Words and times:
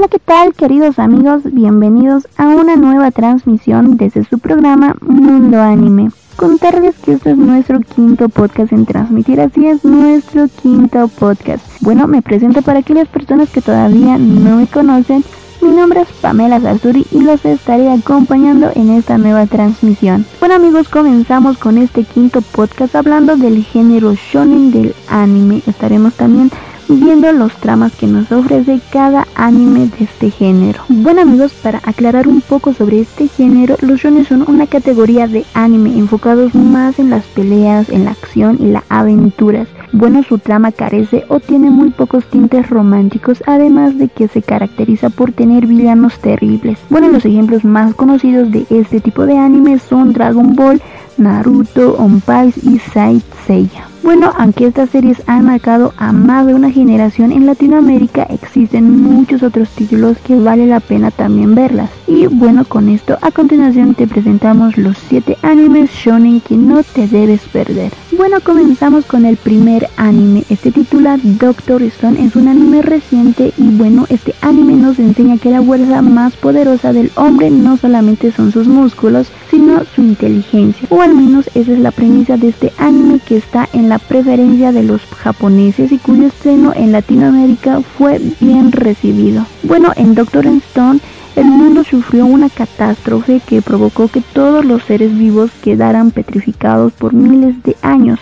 Hola, 0.00 0.08
¿qué 0.08 0.18
tal 0.18 0.54
queridos 0.54 0.98
amigos? 0.98 1.42
Bienvenidos 1.44 2.26
a 2.38 2.46
una 2.46 2.74
nueva 2.74 3.10
transmisión 3.10 3.98
desde 3.98 4.24
su 4.24 4.38
programa 4.38 4.96
Mundo 5.02 5.60
Anime. 5.60 6.08
Contarles 6.36 6.94
que 7.04 7.12
este 7.12 7.32
es 7.32 7.36
nuestro 7.36 7.80
quinto 7.80 8.30
podcast 8.30 8.72
en 8.72 8.86
transmitir, 8.86 9.42
así 9.42 9.66
es 9.66 9.84
nuestro 9.84 10.48
quinto 10.62 11.06
podcast. 11.08 11.62
Bueno, 11.82 12.06
me 12.06 12.22
presento 12.22 12.62
para 12.62 12.78
aquellas 12.78 13.08
personas 13.08 13.50
que 13.50 13.60
todavía 13.60 14.16
no 14.16 14.56
me 14.56 14.66
conocen. 14.66 15.22
Mi 15.60 15.68
nombre 15.68 16.00
es 16.00 16.08
Pamela 16.22 16.58
Sarsuri 16.58 17.06
y 17.10 17.20
los 17.20 17.44
estaré 17.44 17.90
acompañando 17.90 18.70
en 18.74 18.88
esta 18.88 19.18
nueva 19.18 19.44
transmisión. 19.44 20.24
Bueno 20.38 20.54
amigos, 20.54 20.88
comenzamos 20.88 21.58
con 21.58 21.76
este 21.76 22.04
quinto 22.04 22.40
podcast 22.40 22.94
hablando 22.94 23.36
del 23.36 23.62
género 23.62 24.14
shonen 24.14 24.70
del 24.70 24.94
anime. 25.10 25.60
Estaremos 25.66 26.14
también 26.14 26.50
viendo 26.98 27.32
los 27.32 27.52
tramas 27.56 27.92
que 27.94 28.06
nos 28.06 28.30
ofrece 28.32 28.80
cada 28.90 29.26
anime 29.34 29.90
de 29.98 30.04
este 30.04 30.30
género. 30.30 30.82
Bueno 30.88 31.22
amigos, 31.22 31.52
para 31.62 31.80
aclarar 31.84 32.28
un 32.28 32.40
poco 32.40 32.72
sobre 32.72 33.00
este 33.00 33.28
género, 33.28 33.76
los 33.80 34.00
shonen 34.00 34.24
son 34.24 34.44
una 34.48 34.66
categoría 34.66 35.26
de 35.26 35.44
anime 35.54 35.96
enfocados 35.98 36.54
más 36.54 36.98
en 36.98 37.10
las 37.10 37.24
peleas, 37.26 37.88
en 37.88 38.04
la 38.04 38.12
acción 38.12 38.58
y 38.60 38.66
las 38.66 38.84
aventuras. 38.88 39.68
Bueno, 39.92 40.22
su 40.22 40.38
trama 40.38 40.72
carece 40.72 41.24
o 41.28 41.40
tiene 41.40 41.70
muy 41.70 41.90
pocos 41.90 42.24
tintes 42.26 42.68
románticos, 42.70 43.42
además 43.46 43.98
de 43.98 44.08
que 44.08 44.28
se 44.28 44.42
caracteriza 44.42 45.10
por 45.10 45.32
tener 45.32 45.66
villanos 45.66 46.18
terribles. 46.20 46.78
Bueno, 46.88 47.08
los 47.08 47.24
ejemplos 47.24 47.64
más 47.64 47.94
conocidos 47.94 48.50
de 48.50 48.66
este 48.70 49.00
tipo 49.00 49.26
de 49.26 49.36
anime 49.36 49.78
son 49.78 50.12
Dragon 50.12 50.54
Ball, 50.54 50.80
Naruto, 51.16 51.94
One 51.94 52.20
Piece 52.24 52.60
y 52.68 52.78
Saint. 52.78 53.89
Bueno, 54.02 54.32
aunque 54.38 54.66
estas 54.66 54.88
series 54.90 55.22
han 55.26 55.44
marcado 55.44 55.92
a 55.98 56.12
más 56.12 56.46
de 56.46 56.54
una 56.54 56.70
generación 56.70 57.32
en 57.32 57.44
Latinoamérica, 57.44 58.22
existen 58.22 59.02
muchos 59.02 59.42
otros 59.42 59.68
títulos 59.70 60.16
que 60.18 60.36
vale 60.36 60.66
la 60.66 60.80
pena 60.80 61.10
también 61.10 61.54
verlas. 61.54 61.90
Y 62.06 62.26
bueno, 62.26 62.64
con 62.64 62.88
esto 62.88 63.18
a 63.20 63.30
continuación 63.30 63.94
te 63.94 64.06
presentamos 64.06 64.78
los 64.78 64.96
7 65.08 65.36
animes 65.42 65.90
shonen 65.90 66.40
que 66.40 66.56
no 66.56 66.82
te 66.82 67.06
debes 67.06 67.42
perder. 67.52 67.92
Bueno, 68.16 68.38
comenzamos 68.42 69.04
con 69.04 69.26
el 69.26 69.36
primer 69.36 69.88
anime. 69.96 70.44
Este 70.48 70.72
titula 70.72 71.18
Doctor 71.22 71.82
Stone 71.82 72.24
es 72.24 72.36
un 72.36 72.48
anime 72.48 72.82
reciente 72.82 73.52
y 73.58 73.68
bueno, 73.76 74.06
este 74.08 74.34
anime 74.40 74.74
nos 74.74 74.98
enseña 74.98 75.36
que 75.36 75.50
la 75.50 75.62
fuerza 75.62 76.00
más 76.00 76.34
poderosa 76.36 76.92
del 76.92 77.12
hombre 77.16 77.50
no 77.50 77.76
solamente 77.76 78.32
son 78.32 78.50
sus 78.50 78.66
músculos, 78.66 79.28
sino 79.50 79.84
su 79.84 80.02
inteligencia. 80.02 80.88
O 80.90 81.02
al 81.02 81.14
menos 81.14 81.50
esa 81.54 81.72
es 81.72 81.78
la 81.78 81.90
premisa 81.90 82.36
de 82.36 82.48
este 82.48 82.72
anime 82.78 83.20
que 83.26 83.36
está 83.36 83.68
en 83.72 83.89
la 83.90 83.98
preferencia 83.98 84.70
de 84.70 84.84
los 84.84 85.02
japoneses 85.02 85.90
y 85.90 85.98
cuyo 85.98 86.28
estreno 86.28 86.72
en 86.76 86.92
Latinoamérica 86.92 87.80
fue 87.80 88.20
bien 88.40 88.70
recibido. 88.70 89.44
Bueno, 89.64 89.90
en 89.96 90.14
Doctor 90.14 90.46
Stone 90.46 91.00
el 91.34 91.46
mundo 91.46 91.82
sufrió 91.82 92.24
una 92.24 92.48
catástrofe 92.50 93.40
que 93.44 93.62
provocó 93.62 94.06
que 94.06 94.20
todos 94.20 94.64
los 94.64 94.84
seres 94.84 95.18
vivos 95.18 95.50
quedaran 95.60 96.12
petrificados 96.12 96.92
por 96.92 97.14
miles 97.14 97.60
de 97.64 97.76
años. 97.82 98.20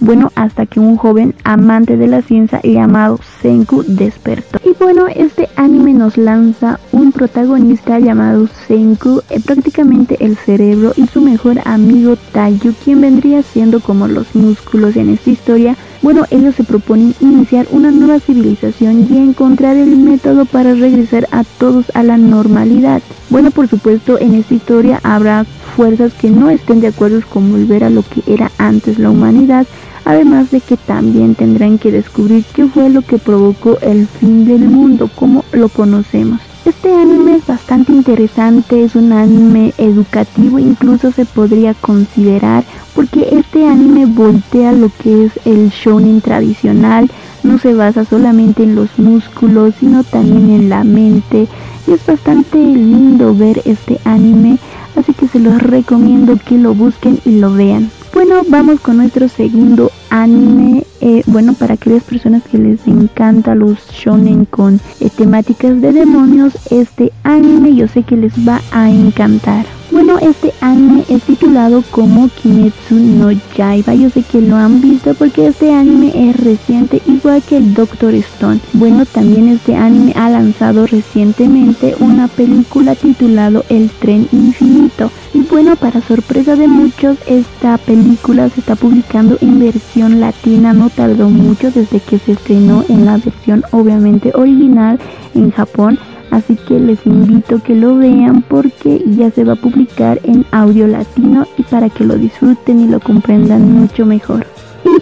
Bueno, 0.00 0.32
hasta 0.34 0.64
que 0.64 0.80
un 0.80 0.96
joven 0.96 1.34
amante 1.44 1.98
de 1.98 2.06
la 2.06 2.22
ciencia 2.22 2.58
llamado 2.62 3.20
Senku 3.42 3.84
despertó. 3.86 4.58
Y 4.64 4.74
bueno, 4.78 5.06
este 5.14 5.48
anime 5.56 5.92
nos 5.92 6.16
lanza 6.16 6.80
un 6.90 7.12
protagonista 7.12 7.98
llamado 7.98 8.48
Senku, 8.66 9.20
eh, 9.28 9.40
prácticamente 9.44 10.16
el 10.20 10.36
cerebro 10.36 10.92
y 10.96 11.06
su 11.06 11.20
mejor 11.20 11.60
amigo 11.66 12.16
Taiyu, 12.32 12.72
quien 12.82 13.02
vendría 13.02 13.42
siendo 13.42 13.80
como 13.80 14.08
los 14.08 14.34
músculos 14.34 14.96
en 14.96 15.10
esta 15.10 15.30
historia. 15.30 15.76
Bueno, 16.00 16.24
ellos 16.30 16.54
se 16.54 16.64
proponen 16.64 17.14
iniciar 17.20 17.66
una 17.70 17.90
nueva 17.90 18.20
civilización 18.20 19.06
y 19.10 19.18
encontrar 19.18 19.76
el 19.76 19.96
método 19.96 20.46
para 20.46 20.72
regresar 20.72 21.28
a 21.30 21.44
todos 21.58 21.84
a 21.94 22.02
la 22.02 22.16
normalidad. 22.16 23.02
Bueno, 23.28 23.50
por 23.50 23.68
supuesto, 23.68 24.18
en 24.18 24.32
esta 24.32 24.54
historia 24.54 24.98
habrá 25.02 25.44
fuerzas 25.76 26.14
que 26.14 26.30
no 26.30 26.48
estén 26.48 26.80
de 26.80 26.88
acuerdo 26.88 27.20
con 27.28 27.50
volver 27.50 27.84
a 27.84 27.90
lo 27.90 28.02
que 28.02 28.22
era 28.32 28.50
antes 28.56 28.98
la 28.98 29.10
humanidad, 29.10 29.66
además 30.10 30.50
de 30.50 30.60
que 30.60 30.76
también 30.76 31.36
tendrán 31.36 31.78
que 31.78 31.92
descubrir 31.92 32.44
qué 32.52 32.66
fue 32.66 32.90
lo 32.90 33.02
que 33.02 33.18
provocó 33.18 33.78
el 33.80 34.08
fin 34.08 34.44
del 34.44 34.68
mundo 34.68 35.08
como 35.14 35.44
lo 35.52 35.68
conocemos. 35.68 36.40
Este 36.64 36.92
anime 36.92 37.36
es 37.36 37.46
bastante 37.46 37.92
interesante, 37.92 38.82
es 38.82 38.96
un 38.96 39.12
anime 39.12 39.72
educativo, 39.78 40.58
incluso 40.58 41.12
se 41.12 41.24
podría 41.26 41.74
considerar, 41.74 42.64
porque 42.94 43.28
este 43.30 43.66
anime 43.66 44.06
voltea 44.06 44.72
lo 44.72 44.90
que 45.00 45.26
es 45.26 45.32
el 45.44 45.70
shonen 45.70 46.20
tradicional, 46.20 47.08
no 47.44 47.58
se 47.58 47.72
basa 47.72 48.04
solamente 48.04 48.64
en 48.64 48.74
los 48.74 48.98
músculos, 48.98 49.74
sino 49.78 50.02
también 50.02 50.50
en 50.50 50.68
la 50.68 50.82
mente, 50.82 51.46
y 51.86 51.92
es 51.92 52.04
bastante 52.04 52.58
lindo 52.58 53.32
ver 53.34 53.62
este 53.64 54.00
anime, 54.04 54.58
así 54.96 55.14
que 55.14 55.28
se 55.28 55.38
los 55.38 55.62
recomiendo 55.62 56.36
que 56.44 56.58
lo 56.58 56.74
busquen 56.74 57.20
y 57.24 57.38
lo 57.38 57.52
vean. 57.52 57.90
Bueno, 58.22 58.42
vamos 58.48 58.80
con 58.80 58.98
nuestro 58.98 59.30
segundo 59.30 59.90
anime. 60.10 60.84
Eh, 61.00 61.22
bueno, 61.24 61.54
para 61.54 61.72
aquellas 61.72 62.02
personas 62.02 62.42
que 62.42 62.58
les 62.58 62.86
encanta 62.86 63.54
los 63.54 63.78
shonen 63.92 64.44
con 64.44 64.78
eh, 65.00 65.08
temáticas 65.08 65.80
de 65.80 65.90
demonios, 65.90 66.52
este 66.70 67.14
anime 67.22 67.74
yo 67.74 67.88
sé 67.88 68.02
que 68.02 68.18
les 68.18 68.34
va 68.46 68.60
a 68.72 68.90
encantar. 68.90 69.64
Bueno, 69.90 70.18
este 70.18 70.49
anime 70.80 71.04
es 71.10 71.22
titulado 71.24 71.82
como 71.90 72.28
Kimetsu 72.28 72.94
no 72.94 73.30
Yaiba. 73.54 73.94
Yo 73.94 74.08
sé 74.08 74.22
que 74.22 74.40
lo 74.40 74.56
han 74.56 74.80
visto 74.80 75.12
porque 75.14 75.48
este 75.48 75.74
anime 75.74 76.30
es 76.30 76.36
reciente, 76.38 77.02
igual 77.06 77.42
que 77.42 77.58
el 77.58 77.74
Doctor 77.74 78.14
Stone. 78.14 78.60
Bueno, 78.72 79.04
también 79.04 79.48
este 79.48 79.76
anime 79.76 80.14
ha 80.16 80.30
lanzado 80.30 80.86
recientemente 80.86 81.94
una 82.00 82.28
película 82.28 82.94
titulado 82.94 83.64
El 83.68 83.90
Tren 83.90 84.26
Infinito. 84.32 85.10
Y 85.34 85.40
bueno, 85.42 85.76
para 85.76 86.00
sorpresa 86.00 86.56
de 86.56 86.66
muchos, 86.66 87.18
esta 87.26 87.76
película 87.76 88.48
se 88.48 88.60
está 88.60 88.74
publicando 88.74 89.36
en 89.42 89.58
versión 89.58 90.18
latina. 90.18 90.72
No 90.72 90.88
tardó 90.88 91.28
mucho 91.28 91.70
desde 91.70 92.00
que 92.00 92.18
se 92.18 92.32
estrenó 92.32 92.84
en 92.88 93.04
la 93.04 93.18
versión 93.18 93.64
obviamente 93.70 94.32
original 94.34 94.98
en 95.34 95.50
Japón 95.50 95.98
así 96.30 96.56
que 96.56 96.78
les 96.78 97.04
invito 97.06 97.62
que 97.62 97.74
lo 97.74 97.96
vean 97.96 98.42
porque 98.42 99.02
ya 99.06 99.30
se 99.30 99.44
va 99.44 99.54
a 99.54 99.56
publicar 99.56 100.20
en 100.24 100.44
audio 100.50 100.86
latino 100.86 101.46
y 101.56 101.62
para 101.62 101.88
que 101.88 102.04
lo 102.04 102.16
disfruten 102.16 102.80
y 102.80 102.88
lo 102.88 103.00
comprendan 103.00 103.72
mucho 103.72 104.06
mejor. 104.06 104.46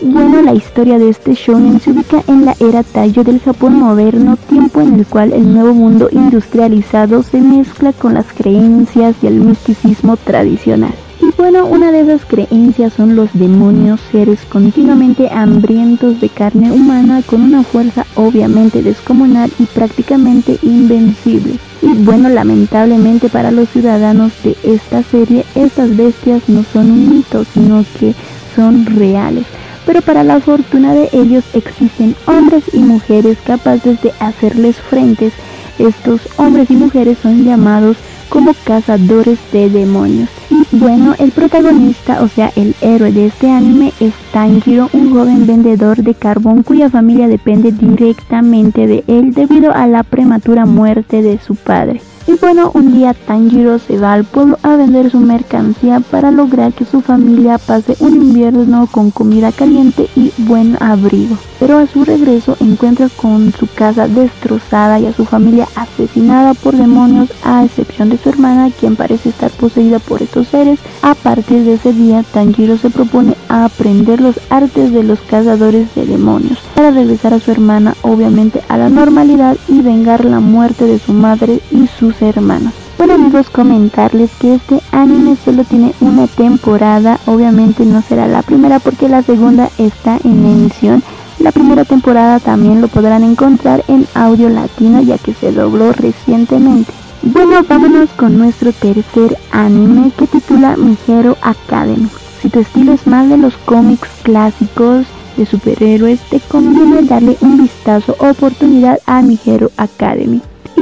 Y 0.02 0.06
bueno, 0.06 0.42
la 0.42 0.54
historia 0.54 0.98
de 0.98 1.08
este 1.08 1.34
shonen 1.34 1.80
se 1.80 1.92
ubica 1.92 2.22
en 2.26 2.44
la 2.44 2.54
era 2.60 2.82
Taiyo 2.82 3.24
del 3.24 3.40
Japón 3.40 3.78
moderno, 3.78 4.36
tiempo 4.36 4.80
en 4.80 4.94
el 4.94 5.06
cual 5.06 5.32
el 5.32 5.52
nuevo 5.52 5.74
mundo 5.74 6.08
industrializado 6.10 7.22
se 7.22 7.40
mezcla 7.40 7.92
con 7.92 8.14
las 8.14 8.26
creencias 8.32 9.16
y 9.22 9.26
el 9.26 9.40
misticismo 9.40 10.16
tradicional. 10.16 10.94
Y 11.20 11.30
bueno, 11.36 11.66
una 11.66 11.90
de 11.90 12.00
esas 12.00 12.24
creencias 12.24 12.92
son 12.92 13.16
los 13.16 13.28
demonios, 13.32 14.00
seres 14.12 14.40
continuamente 14.48 15.28
hambrientos 15.30 16.20
de 16.20 16.28
carne 16.28 16.70
humana 16.70 17.22
con 17.26 17.42
una 17.42 17.64
fuerza 17.64 18.06
obviamente 18.14 18.82
descomunal 18.82 19.50
y 19.58 19.64
prácticamente 19.64 20.58
invencible. 20.62 21.58
Y 21.82 21.88
bueno, 22.04 22.28
lamentablemente 22.28 23.28
para 23.28 23.50
los 23.50 23.68
ciudadanos 23.68 24.32
de 24.44 24.56
esta 24.62 25.02
serie, 25.02 25.44
estas 25.54 25.96
bestias 25.96 26.48
no 26.48 26.62
son 26.72 26.90
un 26.90 27.10
mito, 27.10 27.44
sino 27.52 27.84
que 27.98 28.14
son 28.54 28.86
reales. 28.86 29.46
Pero 29.86 30.02
para 30.02 30.22
la 30.22 30.38
fortuna 30.40 30.92
de 30.92 31.08
ellos 31.12 31.44
existen 31.54 32.14
hombres 32.26 32.64
y 32.72 32.78
mujeres 32.80 33.38
capaces 33.44 34.00
de 34.02 34.12
hacerles 34.20 34.76
frentes. 34.76 35.32
Estos 35.78 36.20
hombres 36.36 36.70
y 36.70 36.76
mujeres 36.76 37.18
son 37.22 37.44
llamados 37.44 37.96
como 38.28 38.52
cazadores 38.64 39.38
de 39.52 39.70
demonios. 39.70 40.28
Bueno, 40.72 41.14
el 41.18 41.30
protagonista, 41.30 42.22
o 42.22 42.28
sea, 42.28 42.52
el 42.54 42.74
héroe 42.80 43.10
de 43.10 43.26
este 43.26 43.50
anime 43.50 43.92
es 44.00 44.12
Tanjiro, 44.32 44.90
un 44.92 45.12
joven 45.12 45.46
vendedor 45.46 46.02
de 46.02 46.14
carbón 46.14 46.62
cuya 46.62 46.90
familia 46.90 47.26
depende 47.26 47.72
directamente 47.72 48.86
de 48.86 49.02
él 49.06 49.32
debido 49.32 49.72
a 49.72 49.86
la 49.86 50.02
prematura 50.02 50.66
muerte 50.66 51.22
de 51.22 51.38
su 51.38 51.54
padre. 51.54 52.02
Y 52.28 52.34
bueno, 52.34 52.70
un 52.74 52.92
día 52.92 53.14
Tanjiro 53.14 53.78
se 53.78 53.96
va 53.96 54.12
al 54.12 54.24
pueblo 54.24 54.58
a 54.62 54.76
vender 54.76 55.10
su 55.10 55.18
mercancía 55.18 56.00
para 56.00 56.30
lograr 56.30 56.74
que 56.74 56.84
su 56.84 57.00
familia 57.00 57.56
pase 57.56 57.96
un 58.00 58.16
invierno 58.16 58.86
con 58.86 59.10
comida 59.10 59.50
caliente 59.50 60.10
y 60.14 60.30
buen 60.36 60.76
abrigo. 60.78 61.38
Pero 61.58 61.78
a 61.78 61.86
su 61.86 62.04
regreso 62.04 62.54
encuentra 62.60 63.08
con 63.08 63.50
su 63.52 63.66
casa 63.66 64.08
destrozada 64.08 65.00
y 65.00 65.06
a 65.06 65.14
su 65.14 65.24
familia 65.24 65.68
asesinada 65.74 66.52
por 66.52 66.76
demonios 66.76 67.30
a 67.42 67.64
excepción 67.64 68.10
de 68.10 68.18
su 68.18 68.28
hermana 68.28 68.70
quien 68.78 68.94
parece 68.94 69.30
estar 69.30 69.50
poseída 69.50 69.98
por 69.98 70.20
estos 70.20 70.48
seres. 70.48 70.78
A 71.00 71.14
partir 71.14 71.64
de 71.64 71.74
ese 71.74 71.94
día 71.94 72.22
Tanjiro 72.30 72.76
se 72.76 72.90
propone 72.90 73.36
aprender 73.48 74.20
los 74.20 74.38
artes 74.50 74.92
de 74.92 75.02
los 75.02 75.18
cazadores 75.20 75.94
de 75.94 76.04
demonios 76.04 76.58
para 76.74 76.90
regresar 76.90 77.32
a 77.32 77.40
su 77.40 77.50
hermana 77.50 77.94
obviamente 78.02 78.60
a 78.68 78.76
la 78.76 78.90
normalidad 78.90 79.56
y 79.66 79.80
vengar 79.80 80.26
la 80.26 80.40
muerte 80.40 80.84
de 80.84 80.98
su 80.98 81.14
madre 81.14 81.60
y 81.70 81.86
sus 81.86 82.17
hermanos. 82.20 82.72
Bueno 82.96 83.14
amigos, 83.14 83.48
comentarles 83.50 84.30
que 84.40 84.54
este 84.54 84.80
anime 84.92 85.36
solo 85.44 85.64
tiene 85.64 85.94
una 86.00 86.26
temporada, 86.26 87.20
obviamente 87.26 87.84
no 87.84 88.02
será 88.02 88.26
la 88.26 88.42
primera 88.42 88.80
porque 88.80 89.08
la 89.08 89.22
segunda 89.22 89.70
está 89.78 90.18
en 90.24 90.44
emisión. 90.44 91.02
La 91.38 91.52
primera 91.52 91.84
temporada 91.84 92.40
también 92.40 92.80
lo 92.80 92.88
podrán 92.88 93.22
encontrar 93.22 93.84
en 93.86 94.06
audio 94.14 94.48
latino 94.48 95.00
ya 95.00 95.18
que 95.18 95.34
se 95.34 95.52
dobló 95.52 95.92
recientemente. 95.92 96.92
Bueno, 97.22 97.62
vámonos 97.68 98.10
con 98.10 98.38
nuestro 98.38 98.72
tercer 98.72 99.36
anime 99.52 100.10
que 100.16 100.26
titula 100.26 100.76
Mi 100.76 100.96
Hero 101.06 101.36
Academy. 101.42 102.08
Si 102.40 102.48
tu 102.48 102.60
estilo 102.60 102.92
es 102.92 103.06
más 103.06 103.28
de 103.28 103.36
los 103.36 103.56
cómics 103.58 104.08
clásicos 104.22 105.06
de 105.36 105.46
superhéroes, 105.46 106.20
te 106.30 106.40
conviene 106.40 107.02
darle 107.02 107.36
un 107.40 107.62
vistazo 107.62 108.16
oportunidad 108.18 108.98
a 109.06 109.22
Mi 109.22 109.38
Hero 109.44 109.70
Academy. 109.76 110.40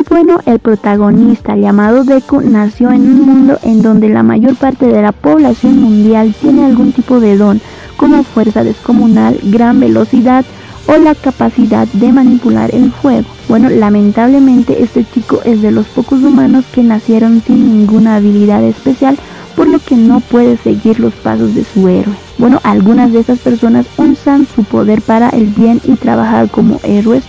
Bueno, 0.09 0.39
el 0.47 0.61
protagonista 0.61 1.57
llamado 1.57 2.05
Deku 2.05 2.41
nació 2.41 2.93
en 2.93 3.03
un 3.03 3.27
mundo 3.27 3.59
en 3.63 3.83
donde 3.83 4.09
la 4.09 4.23
mayor 4.23 4.55
parte 4.55 4.87
de 4.87 5.03
la 5.03 5.11
población 5.11 5.81
mundial 5.81 6.33
tiene 6.41 6.65
algún 6.65 6.93
tipo 6.93 7.19
de 7.19 7.37
don, 7.37 7.61
como 7.97 8.23
fuerza 8.23 8.63
descomunal, 8.63 9.39
gran 9.43 9.81
velocidad 9.81 10.45
o 10.87 10.97
la 10.97 11.17
capacidad 11.17 11.89
de 11.89 12.13
manipular 12.13 12.73
el 12.73 12.93
fuego. 12.93 13.27
Bueno, 13.49 13.69
lamentablemente 13.69 14.81
este 14.83 15.05
chico 15.05 15.41
es 15.45 15.61
de 15.61 15.73
los 15.73 15.87
pocos 15.87 16.23
humanos 16.23 16.65
que 16.73 16.85
nacieron 16.85 17.43
sin 17.45 17.77
ninguna 17.77 18.17
habilidad 18.17 18.63
especial, 18.63 19.19
por 19.57 19.67
lo 19.67 19.81
que 19.81 19.97
no 19.97 20.21
puede 20.21 20.57
seguir 20.59 21.01
los 21.01 21.15
pasos 21.15 21.55
de 21.55 21.65
su 21.65 21.89
héroe. 21.89 22.15
Bueno, 22.39 22.61
algunas 22.63 23.13
de 23.13 23.21
estas 23.21 23.41
personas 23.41 23.87
usan 23.97 24.47
su 24.55 24.63
poder 24.63 25.03
para 25.03 25.31
el 25.31 25.47
bien 25.47 25.81
y 25.85 25.95
trabajar 25.95 26.49
como 26.49 26.79
héroes, 26.85 27.25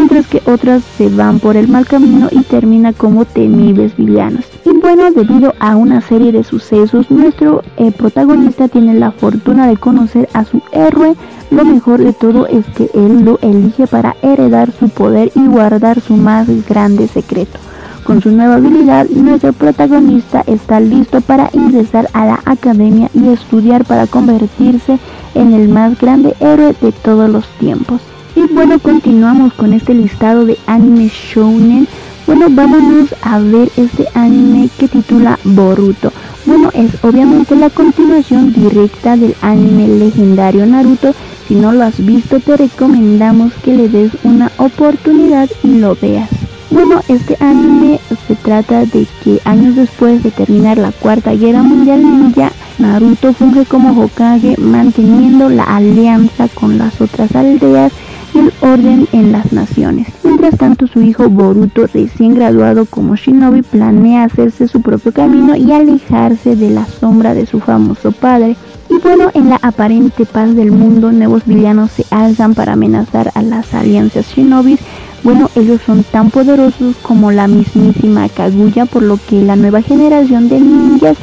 mientras 0.00 0.26
que 0.28 0.40
otras 0.50 0.82
se 0.96 1.10
van 1.10 1.40
por 1.40 1.58
el 1.58 1.68
mal 1.68 1.86
camino 1.86 2.28
y 2.30 2.40
terminan 2.44 2.94
como 2.94 3.26
temibles 3.26 3.94
villanos. 3.98 4.46
Y 4.64 4.70
bueno, 4.78 5.10
debido 5.10 5.52
a 5.60 5.76
una 5.76 6.00
serie 6.00 6.32
de 6.32 6.42
sucesos, 6.42 7.10
nuestro 7.10 7.62
eh, 7.76 7.92
protagonista 7.92 8.68
tiene 8.68 8.94
la 8.94 9.10
fortuna 9.10 9.66
de 9.66 9.76
conocer 9.76 10.26
a 10.32 10.44
su 10.44 10.62
héroe. 10.72 11.16
Lo 11.50 11.66
mejor 11.66 12.02
de 12.02 12.14
todo 12.14 12.46
es 12.46 12.64
que 12.74 12.88
él 12.94 13.26
lo 13.26 13.38
elige 13.42 13.86
para 13.86 14.16
heredar 14.22 14.72
su 14.72 14.88
poder 14.88 15.32
y 15.34 15.46
guardar 15.46 16.00
su 16.00 16.16
más 16.16 16.48
grande 16.66 17.06
secreto. 17.06 17.58
Con 18.04 18.22
su 18.22 18.30
nueva 18.30 18.54
habilidad, 18.54 19.06
nuestro 19.10 19.52
protagonista 19.52 20.42
está 20.46 20.80
listo 20.80 21.20
para 21.20 21.50
ingresar 21.52 22.08
a 22.14 22.24
la 22.24 22.40
academia 22.46 23.10
y 23.12 23.28
estudiar 23.28 23.84
para 23.84 24.06
convertirse 24.06 24.98
en 25.34 25.52
el 25.52 25.68
más 25.68 26.00
grande 26.00 26.34
héroe 26.40 26.74
de 26.80 26.90
todos 26.92 27.28
los 27.28 27.46
tiempos. 27.58 28.00
Y 28.36 28.52
bueno, 28.52 28.78
continuamos 28.78 29.52
con 29.54 29.72
este 29.72 29.94
listado 29.94 30.44
de 30.44 30.56
anime 30.66 31.08
shounen. 31.08 31.88
Bueno, 32.26 32.46
vámonos 32.48 33.14
a 33.22 33.38
ver 33.40 33.70
este 33.76 34.06
anime 34.14 34.68
que 34.78 34.86
titula 34.86 35.38
Boruto. 35.42 36.12
Bueno, 36.46 36.70
es 36.74 36.92
obviamente 37.02 37.56
la 37.56 37.70
continuación 37.70 38.52
directa 38.52 39.16
del 39.16 39.34
anime 39.42 39.88
legendario 39.88 40.64
Naruto. 40.64 41.12
Si 41.48 41.54
no 41.54 41.72
lo 41.72 41.82
has 41.82 42.04
visto, 42.04 42.38
te 42.38 42.56
recomendamos 42.56 43.52
que 43.64 43.74
le 43.74 43.88
des 43.88 44.12
una 44.22 44.52
oportunidad 44.58 45.50
y 45.64 45.78
lo 45.78 45.96
veas. 46.00 46.30
Bueno, 46.70 47.00
este 47.08 47.36
anime 47.40 47.98
se 48.28 48.36
trata 48.36 48.86
de 48.86 49.06
que 49.24 49.40
años 49.44 49.74
después 49.74 50.22
de 50.22 50.30
terminar 50.30 50.78
la 50.78 50.92
Cuarta 50.92 51.32
Guerra 51.32 51.64
Mundial 51.64 52.02
Ninja, 52.02 52.52
Naruto 52.78 53.32
funge 53.32 53.64
como 53.64 54.00
Hokage 54.00 54.56
manteniendo 54.56 55.48
la 55.48 55.64
alianza 55.64 56.46
con 56.48 56.78
las 56.78 57.00
otras 57.00 57.34
aldeas 57.34 57.92
el 58.34 58.52
orden 58.60 59.08
en 59.12 59.32
las 59.32 59.52
naciones. 59.52 60.08
Mientras 60.22 60.56
tanto, 60.56 60.86
su 60.86 61.00
hijo 61.02 61.28
Boruto, 61.28 61.86
recién 61.86 62.34
graduado 62.34 62.86
como 62.86 63.16
shinobi, 63.16 63.62
planea 63.62 64.24
hacerse 64.24 64.68
su 64.68 64.82
propio 64.82 65.12
camino 65.12 65.56
y 65.56 65.72
alejarse 65.72 66.56
de 66.56 66.70
la 66.70 66.86
sombra 66.86 67.34
de 67.34 67.46
su 67.46 67.60
famoso 67.60 68.12
padre. 68.12 68.56
Y 68.88 68.98
bueno, 68.98 69.30
en 69.34 69.50
la 69.50 69.56
aparente 69.62 70.26
paz 70.26 70.54
del 70.54 70.72
mundo, 70.72 71.12
nuevos 71.12 71.44
villanos 71.46 71.92
se 71.92 72.04
alzan 72.10 72.54
para 72.54 72.72
amenazar 72.72 73.30
a 73.34 73.42
las 73.42 73.72
alianzas 73.74 74.26
shinobis. 74.34 74.80
Bueno, 75.22 75.50
ellos 75.54 75.80
son 75.84 76.02
tan 76.02 76.30
poderosos 76.30 76.96
como 77.02 77.30
la 77.30 77.46
mismísima 77.46 78.28
Kaguya, 78.28 78.86
por 78.86 79.02
lo 79.02 79.18
que 79.18 79.42
la 79.42 79.54
nueva 79.54 79.82
generación 79.82 80.48
de 80.48 80.60
ninjas 80.60 81.18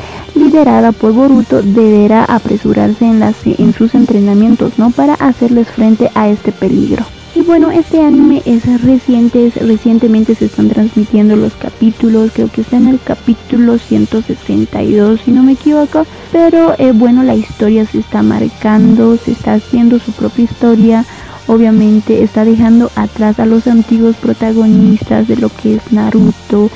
liderada 0.48 0.94
por 0.94 1.12
Boruto 1.12 1.62
deberá 1.62 2.24
apresurarse 2.24 3.06
en, 3.06 3.74
sus 3.74 3.94
entrenamientos, 3.96 4.80
¿no? 4.80 4.92
Para 4.92 5.14
hacerles 5.16 5.68
frente 5.68 6.10
a 6.16 6.30
este 6.30 6.52
peligro. 6.52 7.06
Y 7.36 7.42
bueno, 7.42 7.70
este 7.70 8.02
anime 8.02 8.42
es 8.46 8.64
reciente, 8.82 9.52
recientemente 9.56 10.34
se 10.36 10.46
están 10.46 10.70
transmitiendo 10.70 11.36
los 11.36 11.54
capítulos, 11.54 12.32
creo 12.34 12.50
que 12.50 12.62
está 12.62 12.78
en 12.78 12.88
el 12.88 13.00
capítulo 13.04 13.78
162 13.78 15.22
si 15.24 15.32
no 15.32 15.44
me 15.44 15.52
equivoco, 15.52 16.08
pero 16.32 16.74
eh, 16.80 16.94
bueno, 16.94 17.24
la 17.24 17.36
historia 17.36 17.86
se 17.86 18.00
está 18.00 18.24
marcando, 18.24 19.18
se 19.18 19.34
está 19.34 19.54
haciendo 19.54 20.00
su 20.00 20.14
propia 20.14 20.46
historia, 20.46 21.06
obviamente 21.46 22.24
está 22.24 22.44
dejando 22.44 22.90
atrás 22.96 23.40
a 23.40 23.46
los 23.46 23.68
antiguos 23.68 24.16
protagonistas 24.16 25.28
de 25.28 25.36
lo 25.36 25.50
que 25.50 25.76
es 25.76 25.92
Naruto, 25.92 26.72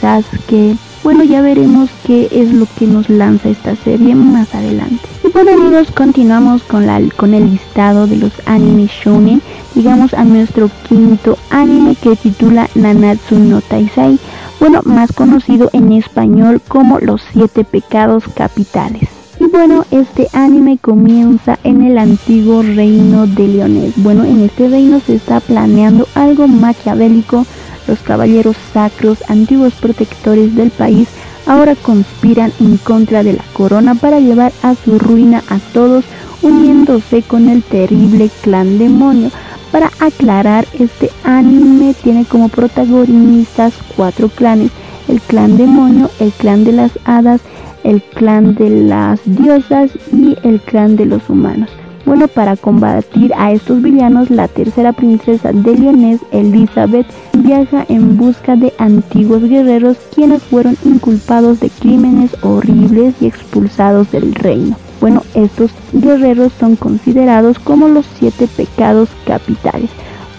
Sasuke, 0.00 0.76
bueno, 1.02 1.24
ya 1.24 1.40
veremos 1.40 1.90
qué 2.06 2.28
es 2.30 2.52
lo 2.52 2.66
que 2.78 2.86
nos 2.86 3.08
lanza 3.08 3.48
esta 3.48 3.74
serie 3.76 4.14
más 4.14 4.54
adelante. 4.54 5.00
Y 5.24 5.28
bueno 5.32 5.52
amigos, 5.52 5.90
continuamos 5.92 6.62
con, 6.62 6.86
la, 6.86 7.00
con 7.16 7.34
el 7.34 7.50
listado 7.50 8.06
de 8.06 8.16
los 8.16 8.32
anime 8.46 8.86
shonen. 8.86 9.42
Llegamos 9.74 10.14
a 10.14 10.24
nuestro 10.24 10.70
quinto 10.88 11.38
anime 11.50 11.96
que 11.96 12.16
titula 12.16 12.68
Nanatsu 12.74 13.38
no 13.38 13.60
Taisai, 13.60 14.18
bueno, 14.60 14.80
más 14.84 15.12
conocido 15.12 15.70
en 15.72 15.92
español 15.92 16.60
como 16.68 17.00
Los 17.00 17.22
Siete 17.32 17.64
Pecados 17.64 18.24
Capitales. 18.34 19.08
Y 19.40 19.46
bueno, 19.46 19.84
este 19.90 20.28
anime 20.32 20.78
comienza 20.78 21.58
en 21.64 21.82
el 21.82 21.98
antiguo 21.98 22.62
reino 22.62 23.26
de 23.26 23.48
Leones. 23.48 23.94
Bueno, 23.96 24.24
en 24.24 24.42
este 24.42 24.68
reino 24.68 25.00
se 25.00 25.16
está 25.16 25.40
planeando 25.40 26.06
algo 26.14 26.46
maquiavélico 26.46 27.44
los 27.86 28.00
caballeros 28.00 28.56
sacros, 28.72 29.18
antiguos 29.28 29.74
protectores 29.74 30.54
del 30.54 30.70
país, 30.70 31.08
ahora 31.46 31.74
conspiran 31.74 32.52
en 32.60 32.76
contra 32.76 33.22
de 33.22 33.34
la 33.34 33.44
corona 33.52 33.94
para 33.94 34.20
llevar 34.20 34.52
a 34.62 34.74
su 34.74 34.98
ruina 34.98 35.42
a 35.48 35.58
todos, 35.72 36.04
uniéndose 36.42 37.22
con 37.22 37.48
el 37.48 37.62
terrible 37.62 38.30
clan 38.42 38.78
demonio. 38.78 39.30
Para 39.70 39.90
aclarar, 40.00 40.66
este 40.78 41.10
anime 41.24 41.94
tiene 42.02 42.24
como 42.24 42.48
protagonistas 42.48 43.72
cuatro 43.96 44.28
clanes, 44.28 44.70
el 45.08 45.20
clan 45.20 45.56
demonio, 45.56 46.10
el 46.20 46.30
clan 46.32 46.64
de 46.64 46.72
las 46.72 46.92
hadas, 47.04 47.40
el 47.82 48.02
clan 48.02 48.54
de 48.54 48.70
las 48.70 49.20
diosas 49.24 49.90
y 50.12 50.36
el 50.42 50.60
clan 50.60 50.96
de 50.96 51.06
los 51.06 51.28
humanos. 51.28 51.70
Bueno, 52.04 52.26
para 52.26 52.56
combatir 52.56 53.32
a 53.36 53.52
estos 53.52 53.80
villanos, 53.80 54.28
la 54.28 54.48
tercera 54.48 54.92
princesa 54.92 55.52
de 55.52 55.76
Lyonés, 55.76 56.20
Elizabeth, 56.32 57.06
viaja 57.32 57.86
en 57.88 58.16
busca 58.16 58.56
de 58.56 58.72
antiguos 58.78 59.42
guerreros 59.44 59.96
quienes 60.12 60.42
fueron 60.42 60.76
inculpados 60.84 61.60
de 61.60 61.70
crímenes 61.70 62.36
horribles 62.42 63.14
y 63.20 63.26
expulsados 63.26 64.10
del 64.10 64.34
reino. 64.34 64.76
Bueno, 65.00 65.22
estos 65.34 65.70
guerreros 65.92 66.52
son 66.58 66.76
considerados 66.76 67.58
como 67.60 67.88
los 67.88 68.06
siete 68.18 68.48
pecados 68.48 69.08
capitales. 69.24 69.90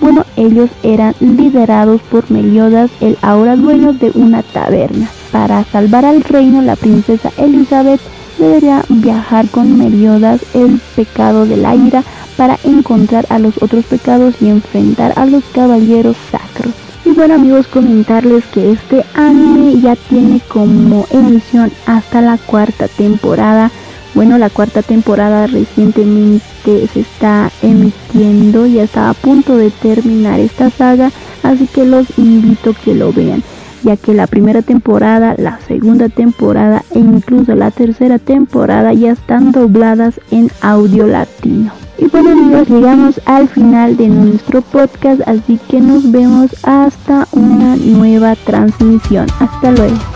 Bueno, 0.01 0.25
ellos 0.35 0.69
eran 0.83 1.15
liderados 1.21 2.01
por 2.01 2.29
Meliodas, 2.29 2.91
el 2.99 3.17
ahora 3.21 3.55
dueño 3.55 3.93
de 3.93 4.11
una 4.15 4.43
taberna. 4.43 5.09
Para 5.31 5.63
salvar 5.63 6.03
al 6.03 6.23
reino, 6.23 6.61
la 6.61 6.75
princesa 6.75 7.31
Elizabeth 7.37 8.01
debería 8.43 8.83
viajar 8.89 9.47
con 9.49 9.77
Meliodas 9.77 10.41
el 10.53 10.79
pecado 10.95 11.45
de 11.45 11.57
la 11.57 11.75
ira 11.75 12.03
para 12.35 12.59
encontrar 12.63 13.25
a 13.29 13.39
los 13.39 13.61
otros 13.61 13.85
pecados 13.85 14.35
y 14.41 14.49
enfrentar 14.49 15.13
a 15.15 15.25
los 15.25 15.43
caballeros 15.53 16.17
sacros. 16.31 16.73
Y 17.05 17.11
bueno 17.11 17.35
amigos, 17.35 17.67
comentarles 17.67 18.43
que 18.45 18.71
este 18.71 19.05
anime 19.13 19.79
ya 19.79 19.95
tiene 19.95 20.41
como 20.47 21.05
emisión 21.11 21.71
hasta 21.85 22.21
la 22.21 22.37
cuarta 22.37 22.87
temporada. 22.87 23.71
Bueno, 24.13 24.37
la 24.37 24.49
cuarta 24.49 24.81
temporada 24.81 25.47
recientemente 25.47 26.87
se 26.93 26.99
está 26.99 27.51
emitiendo, 27.61 28.67
ya 28.67 28.83
está 28.83 29.09
a 29.09 29.13
punto 29.13 29.57
de 29.57 29.71
terminar 29.71 30.39
esta 30.39 30.69
saga, 30.69 31.11
así 31.41 31.67
que 31.67 31.85
los 31.85 32.05
invito 32.17 32.71
a 32.71 32.73
que 32.75 32.93
lo 32.93 33.11
vean 33.11 33.43
ya 33.83 33.97
que 33.97 34.13
la 34.13 34.27
primera 34.27 34.61
temporada, 34.61 35.35
la 35.37 35.59
segunda 35.59 36.09
temporada 36.09 36.83
e 36.91 36.99
incluso 36.99 37.55
la 37.55 37.71
tercera 37.71 38.19
temporada 38.19 38.93
ya 38.93 39.11
están 39.11 39.51
dobladas 39.51 40.19
en 40.31 40.49
audio 40.61 41.05
latino. 41.05 41.71
Y 41.97 42.07
bueno 42.07 42.31
amigos, 42.31 42.69
llegamos 42.69 43.21
al 43.25 43.47
final 43.47 43.95
de 43.97 44.07
nuestro 44.07 44.61
podcast, 44.61 45.21
así 45.27 45.59
que 45.69 45.79
nos 45.79 46.11
vemos 46.11 46.51
hasta 46.63 47.27
una 47.31 47.75
nueva 47.75 48.35
transmisión. 48.35 49.27
Hasta 49.39 49.71
luego. 49.71 50.12